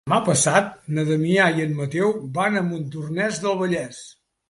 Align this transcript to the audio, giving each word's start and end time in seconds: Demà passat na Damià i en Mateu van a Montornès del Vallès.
Demà 0.09 0.17
passat 0.27 0.71
na 0.95 1.03
Damià 1.09 1.45
i 1.61 1.67
en 1.67 1.77
Mateu 1.83 2.11
van 2.41 2.61
a 2.61 2.67
Montornès 2.73 3.43
del 3.47 3.59
Vallès. 3.65 4.05